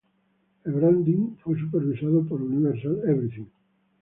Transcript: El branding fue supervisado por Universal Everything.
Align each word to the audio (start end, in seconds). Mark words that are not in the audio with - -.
El 0.65 0.71
branding 0.71 1.35
fue 1.43 1.59
supervisado 1.59 2.25
por 2.25 2.41
Universal 2.41 3.01
Everything. 3.05 3.45